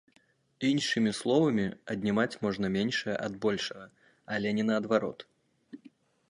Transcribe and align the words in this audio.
Іншымі 0.69 1.11
словамі, 1.17 1.65
аднімаць 1.95 2.39
можна 2.45 2.71
меншае 2.77 3.15
ад 3.27 3.37
большага, 3.45 3.85
але 4.37 4.57
не 4.61 4.67
наадварот. 4.71 5.19